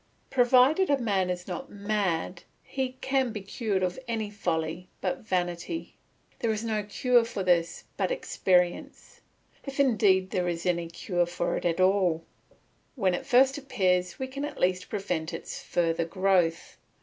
[0.31, 5.93] Provided a man is not mad, he can be cured of any folly but vanity;
[6.39, 9.21] there is no cure for this but experience,
[9.63, 12.23] if indeed there is any cure for it at all;
[12.95, 16.77] when it first appears we can at least prevent its further growth.